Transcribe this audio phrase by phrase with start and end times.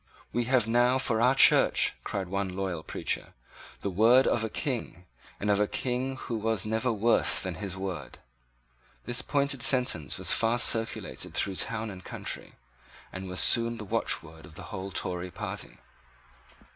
[0.33, 3.35] "We have now for our Church," cried one loyal preacher,
[3.81, 5.05] "the word of a King,
[5.39, 8.17] and of a King who was never worse than his word."
[9.05, 12.55] This pointed sentence was fast circulated through town and country,
[13.13, 15.77] and was soon the watchword of the whole Tory party.